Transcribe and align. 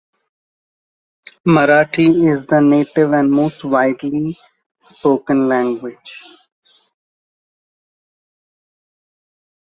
Marathi 1.47 2.05
is 2.33 2.47
the 2.47 2.59
native 2.59 3.13
and 3.13 3.29
most 3.29 3.63
widely 3.63 4.35
spoken 4.79 5.47
language. 5.47 6.17